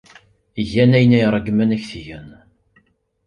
[0.71, 2.27] Gan ayen ay ṛeggmen ad ak-t-gen.